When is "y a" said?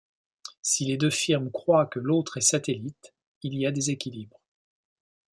3.55-3.71